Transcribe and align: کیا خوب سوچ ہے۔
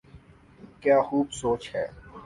کیا 0.81 0.97
خوب 1.01 1.27
سوچ 1.31 1.63
ہے۔ 1.75 1.85